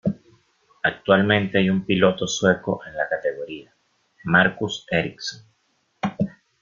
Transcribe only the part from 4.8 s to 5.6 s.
Ericsson.